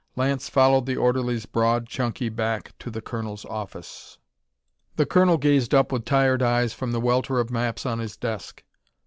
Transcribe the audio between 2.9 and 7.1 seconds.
colonel's office. The colonel gazed up with tired eyes from the